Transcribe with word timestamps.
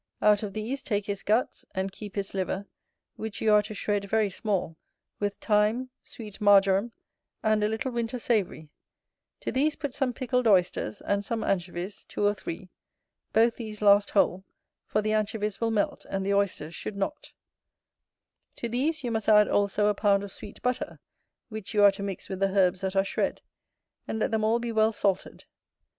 Out 0.19 0.41
of 0.41 0.53
these, 0.53 0.81
take 0.81 1.05
his 1.05 1.21
guts; 1.21 1.63
and 1.75 1.91
keep 1.91 2.15
his 2.15 2.33
liver, 2.33 2.65
which 3.17 3.39
you 3.39 3.53
are 3.53 3.61
to 3.61 3.75
shred 3.75 4.05
very 4.05 4.31
small, 4.31 4.75
with 5.19 5.35
thyme, 5.35 5.91
sweet 6.01 6.41
marjoram, 6.41 6.91
and 7.43 7.63
a 7.63 7.67
little 7.67 7.91
winter 7.91 8.17
savoury; 8.17 8.71
to 9.41 9.51
these 9.51 9.75
put 9.75 9.93
some 9.93 10.11
pickled 10.11 10.47
oysters, 10.47 11.01
and 11.01 11.23
some 11.23 11.43
anchovies, 11.43 12.03
two 12.05 12.25
or 12.25 12.33
three; 12.33 12.71
both 13.31 13.57
these 13.57 13.79
last 13.79 14.09
whole, 14.09 14.43
for 14.87 15.03
the 15.03 15.13
anchovies 15.13 15.61
will 15.61 15.69
melt, 15.69 16.03
and 16.09 16.25
the 16.25 16.33
oysters 16.33 16.73
should 16.73 16.95
not; 16.97 17.31
to 18.55 18.67
these, 18.67 19.03
you 19.03 19.11
must 19.11 19.29
add 19.29 19.47
also 19.47 19.85
a 19.85 19.93
pound 19.93 20.23
of 20.23 20.31
sweet 20.31 20.59
butter, 20.63 20.99
which 21.49 21.75
you 21.75 21.83
are 21.83 21.91
to 21.91 22.01
mix 22.01 22.27
with 22.27 22.39
the 22.39 22.49
herbs 22.57 22.81
that 22.81 22.95
are 22.95 23.05
shred, 23.05 23.39
and 24.07 24.17
let 24.17 24.31
them 24.31 24.43
all 24.43 24.57
be 24.57 24.71
well 24.71 24.91
salted. 24.91 25.45